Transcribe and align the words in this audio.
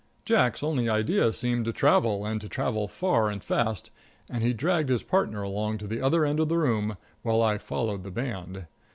Jack's 0.25 0.63
only 0.63 0.89
idea 0.89 1.31
seemed 1.31 1.63
to 1.65 1.71
travel, 1.71 2.25
and 2.25 2.41
to 2.41 2.49
travel 2.49 2.87
far 2.87 3.29
and 3.29 3.43
fast, 3.43 3.91
and 4.31 4.41
he 4.41 4.51
dragged 4.51 4.89
his 4.89 5.03
partner 5.03 5.43
along 5.43 5.77
to 5.77 5.85
the 5.85 6.01
other 6.01 6.25
end 6.25 6.39
of 6.39 6.49
the 6.49 6.57
room, 6.57 6.97
while 7.21 7.43
I 7.43 7.59
followed 7.59 8.01
the 8.03 8.09
band. 8.09 8.65